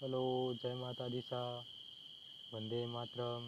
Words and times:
Hello 0.00 0.22
જય 0.54 0.70
માતા 0.76 1.08
દિશા 1.08 1.52
વંદે 2.52 2.80
માતરમ. 2.86 3.44